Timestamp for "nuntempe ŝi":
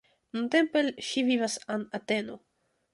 0.37-1.25